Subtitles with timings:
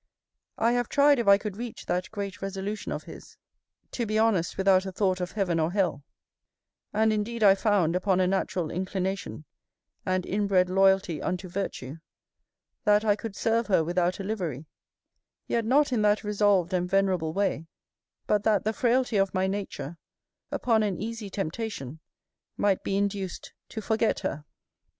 [0.57, 3.37] I have tried if I could reach that great resolution of his,
[3.91, 6.03] to be honest without a thought of heaven or hell;
[6.91, 9.45] and, indeed I found, upon a natural inclination,
[10.03, 11.97] and inbred loyalty unto virtue,
[12.83, 14.65] that I could serve her without a livery,
[15.45, 17.67] yet not in that resolved and venerable way,
[18.25, 19.99] but that the frailty of my nature,
[20.51, 21.99] upon an easy temptation,
[22.57, 24.45] might be induced to forget her.